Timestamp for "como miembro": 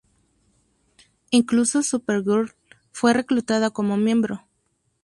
3.69-4.43